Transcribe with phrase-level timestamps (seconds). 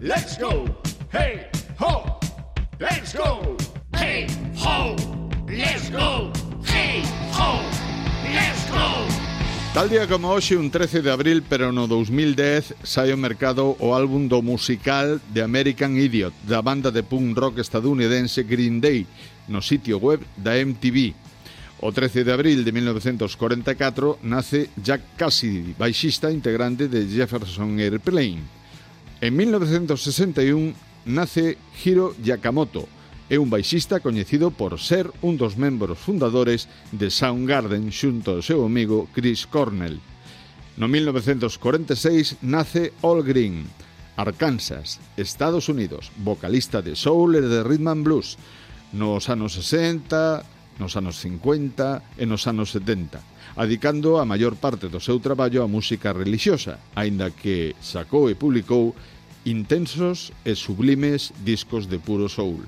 [0.00, 0.64] Let's go,
[1.10, 2.20] hey ho.
[2.78, 3.56] Let's go,
[3.96, 4.94] hey ho.
[5.48, 6.30] Let's go,
[6.62, 7.02] hey
[7.34, 7.58] ho.
[8.22, 9.04] Let's go.
[9.74, 13.90] Tal día como hoxe, un 13 de abril, pero no 2010, sai ao mercado o
[13.90, 19.04] álbum do musical de American Idiot, da banda de punk rock estadounidense Green Day,
[19.48, 21.10] no sitio web da MTV.
[21.82, 28.57] O 13 de abril de 1944 nace Jack Cassidy, baixista integrante de Jefferson Airplane.
[29.20, 32.86] En 1961 nace Hiro Yakamoto,
[33.26, 38.62] é un baixista coñecido por ser un dos membros fundadores de Soundgarden xunto ao seu
[38.62, 39.98] amigo Chris Cornell.
[40.78, 43.66] No 1946 nace All Green,
[44.14, 48.38] Arkansas, Estados Unidos, vocalista de soul e de rhythm and blues.
[48.94, 50.46] Nos anos 60,
[50.78, 53.20] nos anos 50 e nos anos 70,
[53.58, 58.94] adicando a maior parte do seu traballo á música relixiosa, aínda que sacou e publicou
[59.46, 62.62] intensos e sublimes discos de puro soul.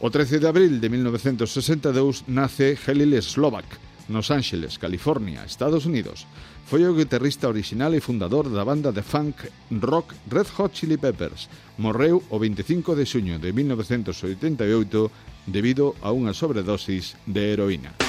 [0.00, 6.26] O 13 de abril de 1962 nace Helil Slovak, nos Ángeles, California, Estados Unidos.
[6.66, 11.48] Foi o guitarrista orixinal e fundador da banda de funk rock Red Hot Chili Peppers.
[11.76, 18.07] Morreu o 25 de xuño de 1988 debido a unha sobredosis de heroína.